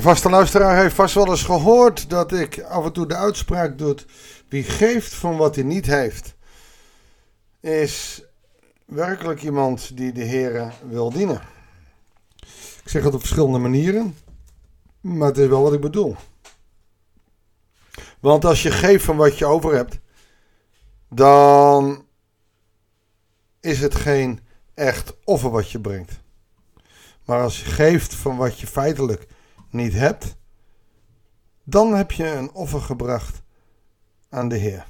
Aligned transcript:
De 0.00 0.06
vaste 0.06 0.30
luisteraar 0.30 0.76
heeft 0.76 0.94
vast 0.94 1.14
wel 1.14 1.30
eens 1.30 1.42
gehoord 1.42 2.10
dat 2.10 2.32
ik 2.32 2.62
af 2.62 2.84
en 2.84 2.92
toe 2.92 3.06
de 3.06 3.16
uitspraak 3.16 3.78
doe: 3.78 3.96
wie 4.48 4.62
geeft 4.62 5.14
van 5.14 5.36
wat 5.36 5.54
hij 5.54 5.64
niet 5.64 5.86
heeft, 5.86 6.34
is 7.60 8.22
werkelijk 8.84 9.42
iemand 9.42 9.96
die 9.96 10.12
de 10.12 10.22
Heer 10.22 10.72
wil 10.88 11.10
dienen. 11.10 11.40
Ik 12.82 12.88
zeg 12.88 13.02
het 13.02 13.14
op 13.14 13.20
verschillende 13.20 13.58
manieren, 13.58 14.16
maar 15.00 15.28
het 15.28 15.38
is 15.38 15.48
wel 15.48 15.62
wat 15.62 15.72
ik 15.72 15.80
bedoel. 15.80 16.16
Want 18.20 18.44
als 18.44 18.62
je 18.62 18.70
geeft 18.70 19.04
van 19.04 19.16
wat 19.16 19.38
je 19.38 19.46
over 19.46 19.74
hebt, 19.74 19.98
dan 21.08 22.04
is 23.60 23.80
het 23.80 23.94
geen 23.94 24.40
echt 24.74 25.16
offer 25.24 25.50
wat 25.50 25.70
je 25.70 25.80
brengt. 25.80 26.20
Maar 27.24 27.42
als 27.42 27.60
je 27.60 27.66
geeft 27.66 28.14
van 28.14 28.36
wat 28.36 28.58
je 28.58 28.66
feitelijk 28.66 29.26
niet 29.70 29.92
hebt, 29.92 30.36
dan 31.64 31.94
heb 31.94 32.10
je 32.10 32.26
een 32.26 32.52
offer 32.52 32.80
gebracht 32.80 33.42
aan 34.28 34.48
de 34.48 34.56
Heer. 34.56 34.86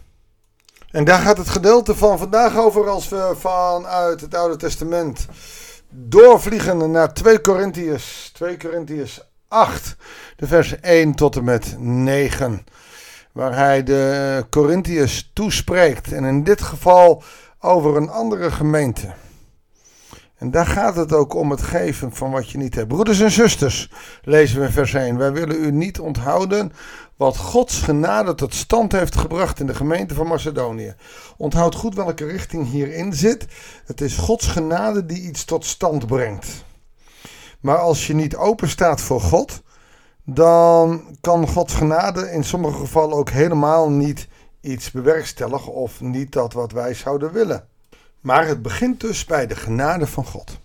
En 0.90 1.04
daar 1.04 1.20
gaat 1.20 1.36
het 1.36 1.48
gedeelte 1.48 1.94
van 1.94 2.18
vandaag 2.18 2.56
over 2.56 2.88
als 2.88 3.08
we 3.08 3.34
vanuit 3.36 4.20
het 4.20 4.34
Oude 4.34 4.56
Testament 4.56 5.26
doorvliegen 5.88 6.90
naar 6.90 7.14
2 7.14 7.40
Korintiërs, 7.40 8.30
2 8.32 8.56
Korintiërs 8.56 9.20
8, 9.48 9.96
de 10.36 10.46
vers 10.46 10.80
1 10.80 11.14
tot 11.14 11.36
en 11.36 11.44
met 11.44 11.74
9. 11.78 12.64
Waar 13.32 13.54
hij 13.54 13.82
de 13.82 14.46
Korintiërs 14.50 15.30
toespreekt. 15.32 16.12
En 16.12 16.24
in 16.24 16.44
dit 16.44 16.60
geval 16.60 17.22
over 17.60 17.96
een 17.96 18.10
andere 18.10 18.50
gemeente. 18.50 19.12
En 20.40 20.50
daar 20.50 20.66
gaat 20.66 20.96
het 20.96 21.12
ook 21.12 21.34
om 21.34 21.50
het 21.50 21.62
geven 21.62 22.12
van 22.12 22.30
wat 22.30 22.50
je 22.50 22.58
niet 22.58 22.74
hebt. 22.74 22.88
Broeders 22.88 23.20
en 23.20 23.30
zusters, 23.30 23.90
lezen 24.22 24.60
we 24.60 24.66
in 24.66 24.72
vers 24.72 24.94
1. 24.94 25.18
Wij 25.18 25.32
willen 25.32 25.64
u 25.64 25.70
niet 25.70 26.00
onthouden 26.00 26.72
wat 27.16 27.36
Gods 27.36 27.80
genade 27.80 28.34
tot 28.34 28.54
stand 28.54 28.92
heeft 28.92 29.16
gebracht 29.16 29.60
in 29.60 29.66
de 29.66 29.74
gemeente 29.74 30.14
van 30.14 30.26
Macedonië. 30.26 30.94
Onthoud 31.36 31.74
goed 31.74 31.94
welke 31.94 32.24
richting 32.24 32.70
hierin 32.70 33.12
zit. 33.12 33.46
Het 33.84 34.00
is 34.00 34.16
Gods 34.16 34.46
genade 34.46 35.06
die 35.06 35.22
iets 35.22 35.44
tot 35.44 35.64
stand 35.64 36.06
brengt. 36.06 36.64
Maar 37.60 37.78
als 37.78 38.06
je 38.06 38.14
niet 38.14 38.36
open 38.36 38.68
staat 38.68 39.00
voor 39.00 39.20
God, 39.20 39.62
dan 40.24 41.02
kan 41.20 41.48
Gods 41.48 41.74
genade 41.74 42.30
in 42.30 42.44
sommige 42.44 42.78
gevallen 42.78 43.16
ook 43.16 43.30
helemaal 43.30 43.90
niet 43.90 44.28
iets 44.60 44.90
bewerkstelligen 44.90 45.72
of 45.72 46.00
niet 46.00 46.32
dat 46.32 46.52
wat 46.52 46.72
wij 46.72 46.94
zouden 46.94 47.32
willen. 47.32 47.69
Maar 48.20 48.46
het 48.46 48.62
begint 48.62 49.00
dus 49.00 49.24
bij 49.24 49.46
de 49.46 49.56
genade 49.56 50.06
van 50.06 50.24
God. 50.24 50.58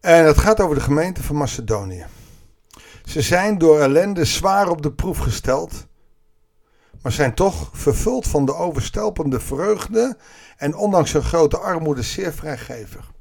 En 0.00 0.26
het 0.26 0.38
gaat 0.38 0.60
over 0.60 0.74
de 0.74 0.82
gemeente 0.82 1.22
van 1.22 1.36
Macedonië. 1.36 2.06
Ze 3.04 3.22
zijn 3.22 3.58
door 3.58 3.80
ellende 3.80 4.24
zwaar 4.24 4.68
op 4.68 4.82
de 4.82 4.92
proef 4.92 5.18
gesteld, 5.18 5.86
maar 7.02 7.12
zijn 7.12 7.34
toch 7.34 7.70
vervuld 7.72 8.26
van 8.26 8.44
de 8.44 8.54
overstelpende 8.54 9.40
vreugde 9.40 10.16
en 10.56 10.74
ondanks 10.74 11.12
hun 11.12 11.22
grote 11.22 11.58
armoede 11.58 12.02
zeer 12.02 12.32
vrijgevig. 12.32 13.12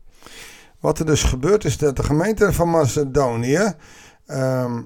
Wat 0.80 1.00
er 1.00 1.06
dus 1.06 1.24
gebeurt 1.24 1.66
is 1.66 1.78
dat 1.78 1.96
de 1.96 2.04
gemeente 2.04 2.54
van 2.54 2.70
Macedonië 2.70 3.74
ehm, 4.26 4.82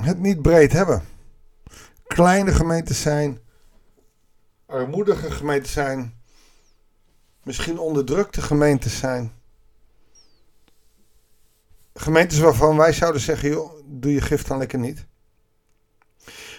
het 0.00 0.18
niet 0.18 0.42
breed 0.42 0.72
hebben. 0.72 1.02
Kleine 2.06 2.52
gemeentes 2.52 3.00
zijn, 3.00 3.38
armoedige 4.70 5.30
gemeentes 5.30 5.72
zijn, 5.72 6.20
misschien 7.42 7.78
onderdrukte 7.78 8.42
gemeentes 8.42 8.98
zijn. 8.98 9.32
Gemeentes 11.94 12.38
waarvan 12.38 12.76
wij 12.76 12.92
zouden 12.92 13.20
zeggen, 13.20 13.48
joh, 13.48 13.72
doe 13.84 14.12
je 14.12 14.20
gift 14.20 14.46
dan 14.46 14.58
lekker 14.58 14.78
niet. 14.78 15.06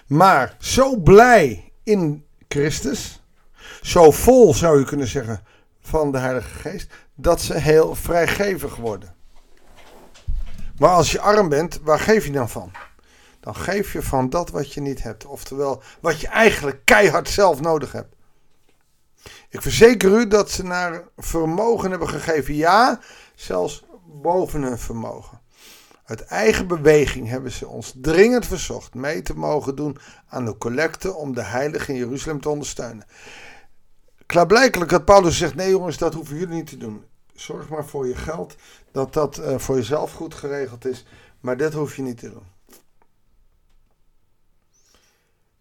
Maar 0.08 0.56
zo 0.60 0.98
blij 0.98 1.72
in 1.84 2.26
Christus, 2.48 3.22
zo 3.82 4.12
vol 4.12 4.54
zou 4.54 4.80
je 4.80 4.86
kunnen 4.86 5.08
zeggen 5.08 5.44
van 5.80 6.12
de 6.12 6.18
Heilige 6.18 6.60
Geest, 6.60 6.94
dat 7.16 7.42
ze 7.42 7.58
heel 7.58 7.96
vrijgevig 7.96 8.76
worden. 8.76 9.16
Maar 10.78 10.90
als 10.90 11.12
je 11.12 11.20
arm 11.20 11.50
bent, 11.50 11.80
waar 11.84 12.00
geef 12.00 12.26
je 12.26 12.32
dan 12.32 12.50
van? 12.50 12.72
Dan 13.42 13.56
geef 13.56 13.94
je 13.94 14.02
van 14.02 14.30
dat 14.30 14.50
wat 14.50 14.74
je 14.74 14.82
niet 14.82 15.04
hebt. 15.04 15.26
Oftewel, 15.26 15.82
wat 16.00 16.20
je 16.20 16.28
eigenlijk 16.28 16.82
keihard 16.86 17.30
zelf 17.30 17.62
nodig 17.62 17.92
hebt. 17.92 18.16
Ik 19.50 19.62
verzeker 19.62 20.20
u 20.20 20.28
dat 20.28 20.50
ze 20.50 20.64
naar 20.64 21.04
vermogen 21.18 21.90
hebben 21.90 22.10
gegeven. 22.10 22.56
Ja, 22.56 23.00
zelfs 23.36 23.84
boven 24.06 24.62
hun 24.62 24.78
vermogen. 24.78 25.40
Uit 26.06 26.22
eigen 26.22 26.68
beweging 26.68 27.28
hebben 27.28 27.52
ze 27.52 27.68
ons 27.68 27.94
dringend 27.96 28.46
verzocht 28.46 28.94
mee 28.94 29.22
te 29.22 29.34
mogen 29.34 29.76
doen 29.76 29.98
aan 30.28 30.46
de 30.46 30.58
collecte 30.58 31.14
om 31.14 31.34
de 31.34 31.44
heilige 31.44 31.92
in 31.92 31.98
Jeruzalem 31.98 32.42
te 32.42 32.50
ondersteunen. 32.50 33.06
Klaarblijkelijk 34.26 34.92
had 34.92 35.06
Paulus 35.06 35.32
gezegd: 35.32 35.56
nee 35.56 35.70
jongens, 35.70 35.98
dat 35.98 36.14
hoeven 36.14 36.38
jullie 36.38 36.56
niet 36.56 36.68
te 36.68 36.78
doen. 36.78 37.04
Zorg 37.34 37.70
maar 37.70 37.86
voor 37.86 38.08
je 38.08 38.16
geld, 38.16 38.56
dat 38.92 39.14
dat 39.14 39.38
uh, 39.40 39.58
voor 39.58 39.76
jezelf 39.76 40.14
goed 40.14 40.34
geregeld 40.34 40.86
is, 40.86 41.06
maar 41.40 41.58
dit 41.58 41.74
hoef 41.74 41.96
je 41.96 42.02
niet 42.02 42.18
te 42.18 42.30
doen. 42.30 42.46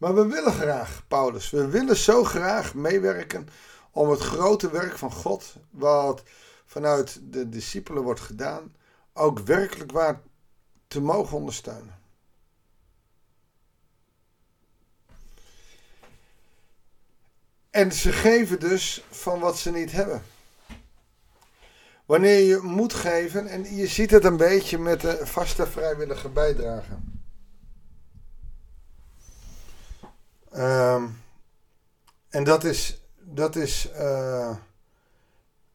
Maar 0.01 0.15
we 0.15 0.27
willen 0.27 0.53
graag, 0.53 1.03
Paulus, 1.09 1.51
we 1.51 1.69
willen 1.69 1.97
zo 1.97 2.25
graag 2.25 2.75
meewerken 2.75 3.49
om 3.91 4.11
het 4.11 4.21
grote 4.21 4.71
werk 4.71 4.99
van 4.99 5.13
God, 5.13 5.55
wat 5.71 6.23
vanuit 6.67 7.21
de 7.23 7.49
discipelen 7.49 8.03
wordt 8.03 8.21
gedaan, 8.21 8.75
ook 9.13 9.39
werkelijk 9.39 9.93
waar 9.93 10.21
te 10.89 11.01
mogen 11.01 11.37
ondersteunen. 11.37 11.99
En 17.71 17.93
ze 17.93 18.13
geven 18.13 18.61
dus 18.61 19.05
van 19.11 19.41
wat 19.41 19.59
ze 19.59 19.71
niet 19.71 19.93
hebben. 19.93 20.23
Wanneer 22.07 22.41
je 22.41 22.59
moet 22.63 22.95
geven, 22.95 23.47
en 23.47 23.77
je 23.77 23.87
ziet 23.87 24.11
het 24.11 24.25
een 24.25 24.37
beetje 24.37 24.79
met 24.79 25.01
de 25.01 25.27
vaste 25.27 25.67
vrijwillige 25.67 26.29
bijdrage. 26.29 27.10
En 32.41 32.47
dat 32.47 32.65
is, 32.65 33.03
dat 33.19 33.57
is 33.57 33.89
uh, 33.97 34.57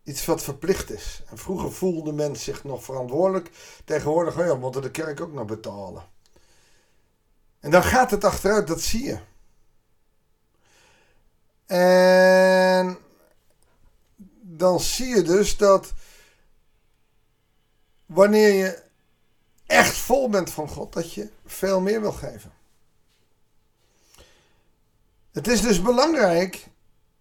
iets 0.03 0.25
wat 0.25 0.43
verplicht 0.43 0.91
is. 0.91 1.21
En 1.29 1.37
vroeger 1.37 1.71
voelde 1.71 2.11
men 2.11 2.35
zich 2.35 2.63
nog 2.63 2.83
verantwoordelijk. 2.83 3.49
Tegenwoordig, 3.83 4.39
oh 4.39 4.45
ja, 4.45 4.55
moeten 4.55 4.81
de 4.81 4.91
kerk 4.91 5.21
ook 5.21 5.33
nog 5.33 5.45
betalen. 5.45 6.03
En 7.59 7.71
dan 7.71 7.83
gaat 7.83 8.11
het 8.11 8.23
achteruit, 8.23 8.67
dat 8.67 8.81
zie 8.81 9.03
je. 9.03 9.19
En 11.65 12.97
dan 14.41 14.79
zie 14.79 15.15
je 15.15 15.21
dus 15.21 15.57
dat 15.57 15.93
wanneer 18.05 18.53
je 18.53 18.83
echt 19.65 19.97
vol 19.97 20.29
bent 20.29 20.49
van 20.49 20.69
God, 20.69 20.93
dat 20.93 21.13
je 21.13 21.29
veel 21.45 21.81
meer 21.81 22.01
wil 22.01 22.11
geven. 22.11 22.51
Het 25.35 25.47
is 25.47 25.61
dus 25.61 25.81
belangrijk 25.81 26.67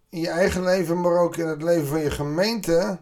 in 0.09 0.19
je 0.19 0.29
eigen 0.29 0.63
leven, 0.63 1.01
maar 1.01 1.17
ook 1.17 1.37
in 1.37 1.47
het 1.47 1.61
leven 1.61 1.87
van 1.87 1.99
je 1.99 2.11
gemeente, 2.11 2.99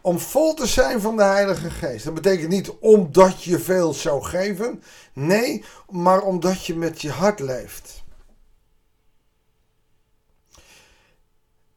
om 0.00 0.18
vol 0.18 0.54
te 0.54 0.66
zijn 0.66 1.00
van 1.00 1.16
de 1.16 1.22
Heilige 1.22 1.70
Geest. 1.70 2.04
Dat 2.04 2.14
betekent 2.14 2.48
niet 2.48 2.70
omdat 2.70 3.42
je 3.42 3.58
veel 3.58 3.94
zou 3.94 4.22
geven, 4.22 4.82
nee, 5.12 5.64
maar 5.90 6.22
omdat 6.22 6.66
je 6.66 6.74
met 6.74 7.00
je 7.00 7.10
hart 7.10 7.40
leeft. 7.40 8.04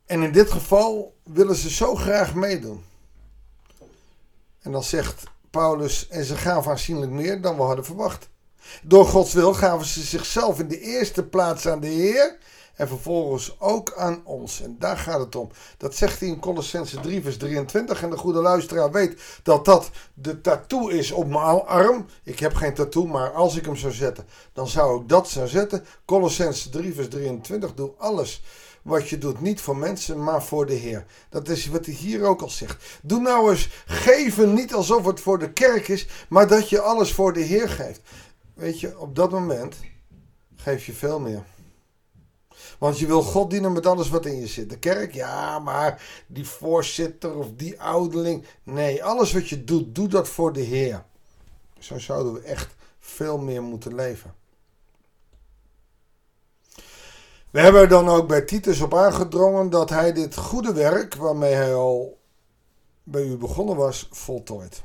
En 0.05 0.21
in 0.21 0.31
dit 0.31 0.51
geval 0.51 1.15
willen 1.23 1.55
ze 1.55 1.69
zo 1.69 1.95
graag 1.95 2.35
meedoen. 2.35 2.83
En 4.59 4.71
dan 4.71 4.83
zegt 4.83 5.23
Paulus, 5.49 6.07
en 6.07 6.23
ze 6.23 6.35
gaven 6.35 6.71
aanzienlijk 6.71 7.11
meer 7.11 7.41
dan 7.41 7.55
we 7.55 7.61
hadden 7.61 7.85
verwacht. 7.85 8.29
Door 8.83 9.05
Gods 9.05 9.33
wil 9.33 9.53
gaven 9.53 9.85
ze 9.85 10.01
zichzelf 10.01 10.59
in 10.59 10.67
de 10.67 10.79
eerste 10.79 11.23
plaats 11.23 11.67
aan 11.67 11.79
de 11.79 11.87
Heer 11.87 12.37
en 12.79 12.87
vervolgens 12.87 13.55
ook 13.59 13.93
aan 13.97 14.21
ons. 14.23 14.61
En 14.61 14.75
daar 14.79 14.97
gaat 14.97 15.19
het 15.19 15.35
om. 15.35 15.49
Dat 15.77 15.95
zegt 15.95 16.19
hij 16.19 16.29
in 16.29 16.39
Colossense 16.39 16.99
3 16.99 17.21
vers 17.21 17.37
23 17.37 18.03
en 18.03 18.09
de 18.09 18.17
goede 18.17 18.41
luisteraar 18.41 18.91
weet 18.91 19.21
dat 19.43 19.65
dat 19.65 19.89
de 20.13 20.41
tattoo 20.41 20.87
is 20.87 21.11
op 21.11 21.27
mijn 21.27 21.61
arm. 21.65 22.05
Ik 22.23 22.39
heb 22.39 22.53
geen 22.53 22.73
tattoo, 22.73 23.05
maar 23.05 23.31
als 23.31 23.55
ik 23.55 23.65
hem 23.65 23.75
zou 23.75 23.93
zetten, 23.93 24.25
dan 24.53 24.67
zou 24.67 25.01
ik 25.01 25.09
dat 25.09 25.29
zo 25.29 25.45
zetten. 25.45 25.85
Colossense 26.05 26.69
3 26.69 26.93
vers 26.93 27.07
23, 27.07 27.73
doe 27.73 27.91
alles 27.97 28.41
wat 28.81 29.09
je 29.09 29.17
doet, 29.17 29.41
niet 29.41 29.61
voor 29.61 29.77
mensen, 29.77 30.23
maar 30.23 30.43
voor 30.43 30.65
de 30.65 30.73
Heer. 30.73 31.05
Dat 31.29 31.47
is 31.47 31.67
wat 31.67 31.85
hij 31.85 31.95
hier 31.95 32.23
ook 32.23 32.41
al 32.41 32.49
zegt. 32.49 32.99
Doe 33.01 33.19
nou 33.19 33.51
eens 33.51 33.69
geven 33.85 34.53
niet 34.53 34.73
alsof 34.73 35.05
het 35.05 35.19
voor 35.19 35.39
de 35.39 35.53
kerk 35.53 35.87
is, 35.87 36.07
maar 36.29 36.47
dat 36.47 36.69
je 36.69 36.81
alles 36.81 37.13
voor 37.13 37.33
de 37.33 37.41
Heer 37.41 37.69
geeft. 37.69 38.01
Weet 38.59 38.79
je, 38.79 38.99
op 38.99 39.15
dat 39.15 39.31
moment 39.31 39.79
geef 40.55 40.85
je 40.85 40.93
veel 40.93 41.19
meer. 41.19 41.43
Want 42.79 42.99
je 42.99 43.05
wil 43.07 43.21
God 43.21 43.49
dienen 43.49 43.71
met 43.71 43.85
alles 43.85 44.09
wat 44.09 44.25
in 44.25 44.39
je 44.39 44.47
zit. 44.47 44.69
De 44.69 44.79
kerk, 44.79 45.13
ja, 45.13 45.59
maar 45.59 46.03
die 46.27 46.47
voorzitter 46.47 47.35
of 47.35 47.47
die 47.55 47.81
ouderling. 47.81 48.45
Nee, 48.63 49.03
alles 49.03 49.33
wat 49.33 49.49
je 49.49 49.63
doet, 49.63 49.95
doe 49.95 50.07
dat 50.07 50.27
voor 50.27 50.53
de 50.53 50.61
Heer. 50.61 51.03
Zo 51.79 51.99
zouden 51.99 52.33
we 52.33 52.41
echt 52.41 52.75
veel 52.99 53.37
meer 53.37 53.63
moeten 53.63 53.95
leven. 53.95 54.35
We 57.49 57.59
hebben 57.59 57.81
er 57.81 57.87
dan 57.87 58.09
ook 58.09 58.27
bij 58.27 58.41
Titus 58.41 58.81
op 58.81 58.93
aangedrongen 58.93 59.69
dat 59.69 59.89
hij 59.89 60.13
dit 60.13 60.35
goede 60.35 60.73
werk, 60.73 61.15
waarmee 61.15 61.53
hij 61.53 61.73
al 61.73 62.19
bij 63.03 63.23
u 63.23 63.37
begonnen 63.37 63.75
was, 63.75 64.07
voltooid. 64.11 64.83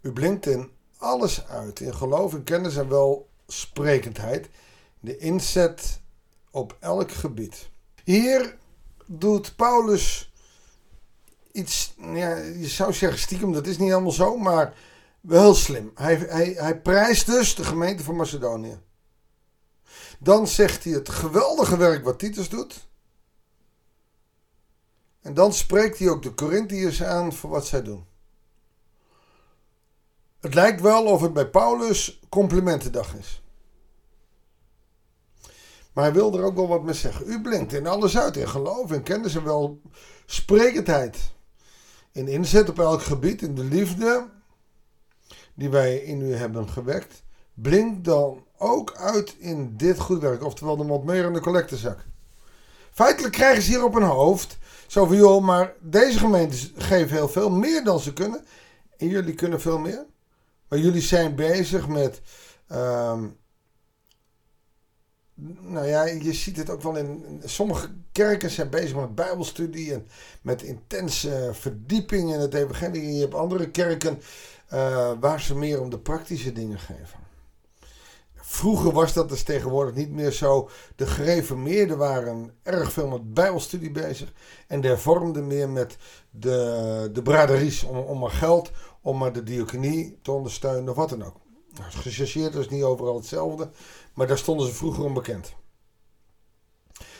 U 0.00 0.12
blinkt 0.12 0.46
in 0.46 0.70
alles 1.02 1.46
uit, 1.46 1.80
in 1.80 1.94
geloof, 1.94 2.34
in 2.34 2.44
kennis 2.44 2.76
en 2.76 2.88
welsprekendheid, 2.88 4.48
de 5.00 5.18
inzet 5.18 6.00
op 6.50 6.76
elk 6.80 7.10
gebied. 7.10 7.70
Hier 8.04 8.56
doet 9.06 9.56
Paulus 9.56 10.32
iets, 11.52 11.94
ja, 11.98 12.36
je 12.36 12.68
zou 12.68 12.92
zeggen 12.92 13.18
stiekem, 13.18 13.52
dat 13.52 13.66
is 13.66 13.78
niet 13.78 13.88
helemaal 13.88 14.10
zo, 14.10 14.36
maar 14.36 14.74
wel 15.20 15.54
slim. 15.54 15.90
Hij, 15.94 16.16
hij, 16.16 16.54
hij 16.56 16.80
prijst 16.80 17.26
dus 17.26 17.54
de 17.54 17.64
gemeente 17.64 18.02
van 18.02 18.16
Macedonië. 18.16 18.80
Dan 20.18 20.46
zegt 20.46 20.84
hij 20.84 20.92
het 20.92 21.08
geweldige 21.08 21.76
werk 21.76 22.04
wat 22.04 22.18
Titus 22.18 22.48
doet. 22.48 22.88
En 25.20 25.34
dan 25.34 25.52
spreekt 25.52 25.98
hij 25.98 26.08
ook 26.08 26.22
de 26.22 26.34
Corinthiërs 26.34 27.02
aan 27.02 27.32
voor 27.32 27.50
wat 27.50 27.66
zij 27.66 27.82
doen. 27.82 28.06
Het 30.42 30.54
lijkt 30.54 30.80
wel 30.80 31.04
of 31.04 31.20
het 31.20 31.32
bij 31.32 31.48
Paulus 31.48 32.20
complimentendag 32.28 33.14
is. 33.14 33.42
Maar 35.92 36.04
hij 36.04 36.12
wil 36.12 36.38
er 36.38 36.44
ook 36.44 36.56
wel 36.56 36.68
wat 36.68 36.82
mee 36.82 36.94
zeggen. 36.94 37.28
U 37.28 37.40
blinkt 37.40 37.72
in 37.72 37.86
alles 37.86 38.18
uit, 38.18 38.36
in 38.36 38.48
geloof, 38.48 38.92
in 38.92 39.02
kennis 39.02 39.34
en 39.34 39.44
wel 39.44 39.80
sprekendheid. 40.26 41.32
In 42.12 42.28
inzet 42.28 42.68
op 42.68 42.78
elk 42.78 43.02
gebied, 43.02 43.42
in 43.42 43.54
de 43.54 43.64
liefde 43.64 44.28
die 45.54 45.70
wij 45.70 45.96
in 45.96 46.20
u 46.20 46.34
hebben 46.34 46.68
gewekt. 46.68 47.22
Blink 47.54 48.04
dan 48.04 48.44
ook 48.58 48.94
uit 48.96 49.36
in 49.38 49.76
dit 49.76 49.98
goed 49.98 50.20
werk, 50.20 50.44
oftewel 50.44 50.76
de 50.76 51.30
de 51.32 51.40
collectezak. 51.40 51.98
Feitelijk 52.90 53.34
krijgen 53.34 53.62
ze 53.62 53.70
hier 53.70 53.84
op 53.84 53.94
hun 53.94 54.02
hoofd, 54.02 54.58
zo 54.86 55.06
van 55.06 55.16
joh, 55.16 55.44
maar 55.44 55.74
deze 55.80 56.18
gemeentes 56.18 56.72
geven 56.76 57.16
heel 57.16 57.28
veel, 57.28 57.50
meer 57.50 57.84
dan 57.84 58.00
ze 58.00 58.12
kunnen. 58.12 58.44
En 58.96 59.08
jullie 59.08 59.34
kunnen 59.34 59.60
veel 59.60 59.78
meer. 59.78 60.10
Maar 60.72 60.80
jullie 60.80 61.02
zijn 61.02 61.34
bezig 61.34 61.88
met, 61.88 62.20
ehm, 62.66 63.26
nou 65.60 65.86
ja, 65.86 66.04
je 66.04 66.32
ziet 66.32 66.56
het 66.56 66.70
ook 66.70 66.82
wel 66.82 66.96
in, 66.96 67.40
sommige 67.44 67.88
kerken 68.12 68.50
zijn 68.50 68.70
bezig 68.70 68.96
met 68.96 69.14
bijbelstudie 69.14 69.92
en 69.92 70.06
met 70.42 70.62
intense 70.62 71.50
verdieping 71.52 72.32
in 72.32 72.40
het 72.40 72.54
evangelie. 72.54 73.14
Je 73.14 73.20
hebt 73.20 73.34
andere 73.34 73.70
kerken 73.70 74.20
uh, 74.72 75.12
waar 75.20 75.40
ze 75.40 75.56
meer 75.56 75.80
om 75.80 75.90
de 75.90 75.98
praktische 75.98 76.52
dingen 76.52 76.78
geven. 76.78 77.21
Vroeger 78.44 78.92
was 78.92 79.12
dat 79.12 79.28
dus 79.28 79.42
tegenwoordig 79.42 79.94
niet 79.94 80.10
meer 80.10 80.30
zo. 80.30 80.68
De 80.96 81.06
gereformeerden 81.06 81.98
waren 81.98 82.54
erg 82.62 82.92
veel 82.92 83.08
met 83.08 83.34
bijbelstudie 83.34 83.90
bezig. 83.90 84.32
En 84.66 84.80
de 84.80 84.88
hervormden 84.88 85.46
meer 85.46 85.68
met 85.68 85.96
de, 86.30 87.08
de 87.12 87.22
braderies 87.22 87.82
om, 87.84 87.96
om 87.96 88.18
maar 88.18 88.30
geld, 88.30 88.70
om 89.00 89.18
maar 89.18 89.32
de 89.32 89.42
diaconie 89.42 90.18
te 90.22 90.32
ondersteunen 90.32 90.88
of 90.88 90.96
wat 90.96 91.08
dan 91.08 91.24
ook. 91.24 91.36
Nou, 91.72 91.90
gechargeerd 91.90 92.54
is 92.54 92.68
niet 92.68 92.82
overal 92.82 93.16
hetzelfde, 93.16 93.70
maar 94.14 94.26
daar 94.26 94.38
stonden 94.38 94.66
ze 94.66 94.74
vroeger 94.74 95.04
onbekend. 95.04 95.54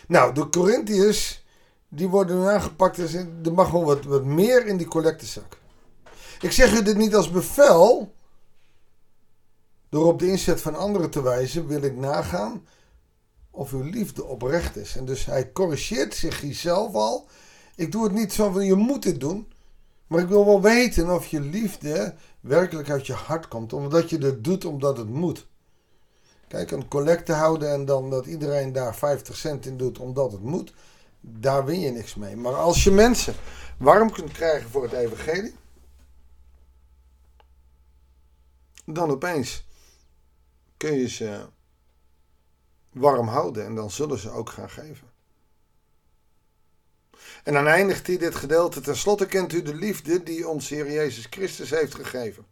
Nou, 0.09 0.35
de 0.35 0.49
Corinthiërs, 0.49 1.45
die 1.89 2.09
worden 2.09 2.49
aangepakt. 2.49 2.97
Dus 2.97 3.15
er 3.15 3.53
mag 3.53 3.71
wel 3.71 3.85
wat, 3.85 4.05
wat 4.05 4.25
meer 4.25 4.67
in 4.67 4.77
die 4.77 4.89
collectezak. 4.89 5.59
Ik 6.41 6.53
zeg 6.53 6.79
u 6.79 6.83
dit 6.83 6.97
niet 6.97 7.15
als 7.15 7.31
bevel. 7.31 8.13
Door 9.93 10.06
op 10.06 10.19
de 10.19 10.27
inzet 10.27 10.61
van 10.61 10.75
anderen 10.75 11.11
te 11.11 11.23
wijzen, 11.23 11.67
wil 11.67 11.83
ik 11.83 11.97
nagaan 11.97 12.67
of 13.50 13.73
uw 13.73 13.83
liefde 13.83 14.25
oprecht 14.25 14.77
is. 14.77 14.97
En 14.97 15.05
dus 15.05 15.25
hij 15.25 15.53
corrigeert 15.53 16.15
zich 16.15 16.44
zelf 16.50 16.94
al. 16.94 17.27
Ik 17.77 17.93
doe 17.93 18.05
het 18.05 18.12
niet 18.12 18.33
zo 18.33 18.50
van 18.50 18.65
je 18.65 18.75
moet 18.75 19.03
dit 19.03 19.21
doen. 19.21 19.53
Maar 20.06 20.21
ik 20.21 20.29
wil 20.29 20.44
wel 20.44 20.62
weten 20.62 21.15
of 21.15 21.27
je 21.27 21.41
liefde 21.41 22.15
werkelijk 22.41 22.91
uit 22.91 23.06
je 23.06 23.12
hart 23.12 23.49
komt. 23.49 23.73
Omdat 23.73 24.11
je 24.11 24.19
het 24.19 24.44
doet 24.44 24.65
omdat 24.65 24.97
het 24.97 25.09
moet. 25.09 25.47
Kijk, 26.49 26.71
een 26.71 26.88
collecte 26.88 27.33
houden 27.33 27.73
en 27.73 27.85
dan 27.85 28.11
dat 28.11 28.27
iedereen 28.27 28.73
daar 28.73 28.97
50 28.97 29.37
cent 29.37 29.67
in 29.67 29.77
doet 29.77 29.99
omdat 29.99 30.33
het 30.33 30.43
moet. 30.43 30.75
Daar 31.21 31.65
win 31.65 31.81
je 31.81 31.91
niks 31.91 32.15
mee. 32.15 32.37
Maar 32.37 32.55
als 32.55 32.85
je 32.85 32.91
mensen 32.91 33.35
warm 33.79 34.12
kunt 34.12 34.33
krijgen 34.33 34.71
voor 34.71 34.83
het 34.83 34.93
evangelie. 34.93 35.55
dan 38.85 39.11
opeens 39.11 39.65
kun 40.82 40.99
je 40.99 41.08
ze 41.08 41.40
warm 42.93 43.29
houden 43.29 43.64
en 43.64 43.75
dan 43.75 43.90
zullen 43.90 44.19
ze 44.19 44.31
ook 44.31 44.50
gaan 44.50 44.70
geven. 44.70 45.11
En 47.44 47.52
dan 47.52 47.67
eindigt 47.67 48.06
hij 48.06 48.19
dit 48.19 48.34
gedeelte. 48.34 48.81
Ten 48.81 48.96
slotte 48.96 49.26
kent 49.26 49.52
u 49.52 49.62
de 49.62 49.75
liefde 49.75 50.23
die 50.23 50.49
ons 50.49 50.69
Heer 50.69 50.93
Jezus 50.93 51.26
Christus 51.31 51.70
heeft 51.70 51.94
gegeven. 51.94 52.46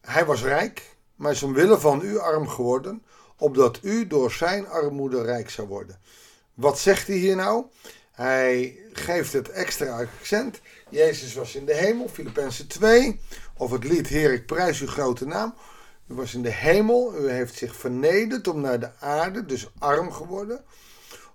Hij 0.00 0.24
was 0.24 0.42
rijk, 0.42 0.96
maar 1.14 1.32
is 1.32 1.42
omwille 1.42 1.78
van 1.78 2.00
u 2.02 2.18
arm 2.18 2.48
geworden, 2.48 3.02
opdat 3.36 3.78
u 3.82 4.06
door 4.06 4.32
zijn 4.32 4.66
armoede 4.66 5.22
rijk 5.22 5.50
zou 5.50 5.68
worden. 5.68 6.00
Wat 6.54 6.78
zegt 6.78 7.06
hij 7.06 7.16
hier 7.16 7.36
nou? 7.36 7.64
Hij 8.12 8.78
geeft 8.92 9.32
het 9.32 9.48
extra 9.48 10.00
accent. 10.00 10.60
Jezus 10.90 11.34
was 11.34 11.54
in 11.54 11.64
de 11.64 11.74
hemel, 11.74 12.08
Filippenzen 12.08 12.66
2. 12.66 13.20
Of 13.56 13.70
het 13.70 13.84
lied 13.84 14.06
Heer, 14.06 14.32
ik 14.32 14.46
prijs 14.46 14.80
uw 14.80 14.86
grote 14.86 15.26
naam. 15.26 15.54
U 16.08 16.14
was 16.14 16.34
in 16.34 16.42
de 16.42 16.52
hemel, 16.52 17.24
u 17.24 17.30
heeft 17.30 17.54
zich 17.54 17.76
vernederd 17.76 18.48
om 18.48 18.60
naar 18.60 18.80
de 18.80 18.96
aarde, 18.98 19.44
dus 19.44 19.70
arm 19.78 20.12
geworden. 20.12 20.64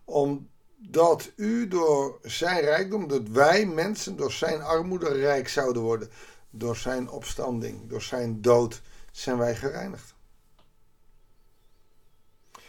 Omdat 0.03 1.31
u 1.35 1.67
door 1.67 2.19
zijn 2.21 2.59
rijkdom, 2.59 3.07
dat 3.07 3.27
wij 3.27 3.65
mensen 3.65 4.15
door 4.15 4.31
zijn 4.31 4.61
armoede 4.61 5.13
rijk 5.13 5.47
zouden 5.47 5.81
worden. 5.81 6.09
Door 6.49 6.75
zijn 6.75 7.09
opstanding, 7.09 7.89
door 7.89 8.01
zijn 8.01 8.41
dood 8.41 8.81
zijn 9.11 9.37
wij 9.37 9.55
gereinigd. 9.55 10.13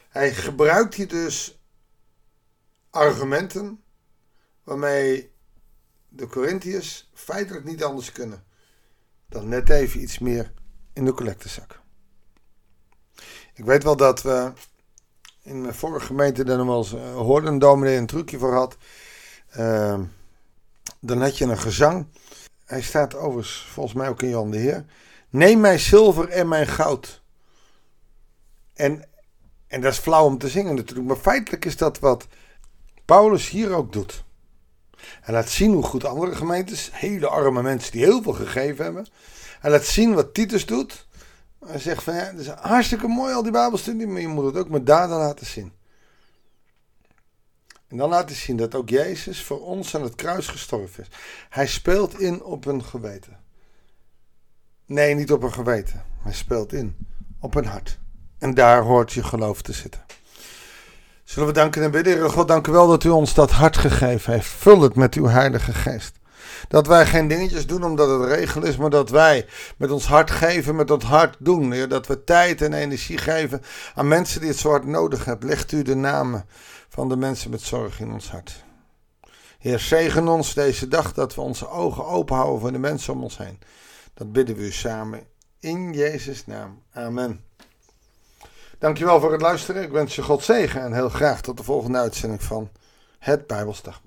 Hij 0.09 0.35
gebruikt 0.35 0.95
hier 0.95 1.09
dus 1.09 1.59
argumenten 2.91 3.83
waarmee 4.65 5.33
de 6.09 6.27
Corinthiërs 6.27 7.11
feitelijk 7.13 7.65
niet 7.65 7.85
anders 7.85 8.13
kunnen 8.13 8.45
dan 9.29 9.49
net 9.49 9.71
even 9.71 10.01
iets 10.01 10.19
meer 10.19 10.53
in 10.93 11.05
de 11.05 11.13
collectezak. 11.13 11.83
Ik 13.55 13.65
weet 13.65 13.83
wel 13.83 13.97
dat 13.97 14.23
we 14.23 14.53
in 15.43 15.61
mijn 15.61 15.75
vorige 15.75 16.07
gemeente 16.07 16.45
dan 16.45 16.67
wel 16.67 16.79
eens 16.79 16.93
hoorden 17.15 17.53
een 17.53 17.59
dominee 17.59 17.97
een 17.97 18.07
trucje 18.07 18.39
voor 18.39 18.55
had. 18.55 18.77
Uh, 19.59 20.01
dan 21.01 21.23
had 21.23 21.39
je 21.39 21.45
een 21.45 21.59
gezang. 21.59 22.07
Hij 22.65 22.83
staat 22.83 23.15
overigens 23.15 23.67
volgens 23.73 23.95
mij 23.95 24.09
ook 24.09 24.23
in 24.23 24.29
Jan 24.29 24.51
de 24.51 24.57
Heer. 24.57 24.85
Neem 25.31 25.61
mijn 25.61 25.79
zilver 25.79 26.29
en 26.29 26.49
mijn 26.49 26.67
goud. 26.67 27.23
En, 28.75 29.05
en 29.67 29.81
dat 29.81 29.93
is 29.93 29.99
flauw 29.99 30.25
om 30.25 30.39
te 30.39 30.49
zingen 30.49 30.75
natuurlijk. 30.75 31.09
Maar 31.09 31.17
feitelijk 31.17 31.65
is 31.65 31.77
dat 31.77 31.99
wat 31.99 32.27
Paulus 33.05 33.49
hier 33.49 33.73
ook 33.73 33.93
doet. 33.93 34.25
Hij 35.21 35.35
laat 35.35 35.49
zien 35.49 35.73
hoe 35.73 35.83
goed 35.83 36.05
andere 36.05 36.35
gemeentes, 36.35 36.91
hele 36.93 37.29
arme 37.29 37.63
mensen 37.63 37.93
die 37.93 38.05
heel 38.05 38.23
veel 38.23 38.33
gegeven 38.33 38.85
hebben. 38.85 39.07
Hij 39.61 39.71
laat 39.71 39.85
zien 39.85 40.15
wat 40.15 40.35
Titus 40.35 40.67
doet. 40.67 41.07
Hij 41.67 41.79
zegt 41.79 42.03
van 42.03 42.15
ja, 42.15 42.21
het 42.21 42.39
is 42.39 42.49
hartstikke 42.49 43.07
mooi 43.07 43.35
al 43.35 43.43
die 43.43 43.53
Bijbelstudie, 43.53 44.07
maar 44.07 44.21
je 44.21 44.29
moet 44.29 44.45
het 44.45 44.57
ook 44.57 44.69
met 44.69 44.87
daden 44.87 45.17
laten 45.17 45.47
zien. 45.47 45.73
En 47.89 47.97
dan 47.97 48.09
laat 48.09 48.31
zien 48.31 48.57
dat 48.57 48.75
ook 48.75 48.89
Jezus 48.89 49.43
voor 49.43 49.61
ons 49.61 49.95
aan 49.95 50.03
het 50.03 50.15
kruis 50.15 50.49
gestorven 50.49 51.03
is. 51.03 51.09
Hij 51.49 51.67
speelt 51.67 52.19
in 52.19 52.43
op 52.43 52.67
een 52.67 52.85
geweten. 52.85 53.41
Nee, 54.87 55.15
niet 55.15 55.33
op 55.33 55.43
een 55.43 55.53
geweten. 55.53 56.05
Hij 56.23 56.33
speelt 56.33 56.73
in 56.73 56.97
op 57.41 57.55
een 57.55 57.67
hart. 57.67 57.99
En 58.39 58.55
daar 58.55 58.83
hoort 58.83 59.13
je 59.13 59.23
geloof 59.23 59.63
te 59.63 59.73
zitten. 59.73 60.05
Zullen 61.25 61.49
we 61.49 61.55
danken 61.55 61.83
en 61.83 61.91
bidden? 61.91 62.31
God, 62.31 62.49
dank 62.49 62.67
u 62.67 62.73
wel 62.73 62.89
dat 62.89 63.05
u 63.05 63.09
ons 63.09 63.35
dat 63.35 63.51
hart 63.51 63.77
gegeven 63.77 64.33
heeft. 64.33 64.47
Vul 64.47 64.81
het 64.81 64.95
met 64.95 65.15
uw 65.15 65.27
heilige 65.27 65.73
geest. 65.73 66.19
Dat 66.69 66.87
wij 66.87 67.07
geen 67.07 67.29
dingetjes 67.29 67.67
doen 67.67 67.85
omdat 67.85 68.21
het 68.21 68.31
regel 68.31 68.63
is, 68.63 68.77
maar 68.77 68.91
dat 68.91 69.11
wij 69.11 69.47
met 69.77 69.91
ons 69.91 70.07
hart 70.07 70.31
geven, 70.31 70.77
met 70.77 70.89
dat 70.89 71.03
hart 71.03 71.37
doen. 71.39 71.89
Dat 71.89 72.07
we 72.07 72.25
tijd 72.25 72.63
en 72.63 72.73
energie 72.73 73.19
geven 73.19 73.63
aan 73.95 74.09
mensen 74.09 74.41
die 74.41 74.49
het 74.49 74.59
zo 74.59 74.71
hard 74.71 74.87
nodig 74.87 75.25
hebben. 75.25 75.49
Legt 75.49 75.73
u 75.73 75.83
de 75.83 75.95
namen 75.95 76.47
van 76.89 77.09
de 77.09 77.17
mensen 77.17 77.51
met 77.51 77.61
zorg 77.61 78.01
in 78.01 78.13
ons 78.13 78.31
hart. 78.31 78.65
Heer, 79.59 79.79
zegen 79.79 80.29
ons 80.29 80.55
deze 80.55 80.89
dag 80.89 81.13
dat 81.13 81.35
we 81.35 81.41
onze 81.41 81.69
ogen 81.69 82.07
open 82.07 82.37
houden 82.37 82.61
voor 82.61 82.73
de 82.73 82.79
mensen 82.79 83.13
om 83.13 83.23
ons 83.23 83.39
heen. 83.39 83.59
Dat 84.15 84.33
bidden 84.33 84.57
we 84.57 84.63
u 84.63 84.73
samen 84.73 85.23
in 85.61 85.93
Jezus' 85.93 86.47
naam. 86.47 86.83
Amen. 86.93 87.45
Dankjewel 88.79 89.21
voor 89.21 89.33
het 89.33 89.41
luisteren. 89.41 89.83
Ik 89.83 89.91
wens 89.91 90.15
je 90.15 90.23
God 90.23 90.43
zegen 90.43 90.81
en 90.83 90.93
heel 90.93 91.09
graag 91.09 91.41
tot 91.41 91.57
de 91.57 91.63
volgende 91.63 91.99
uitzending 91.99 92.43
van 92.43 92.71
het 93.19 93.47
Bijbelsdag. 93.47 94.03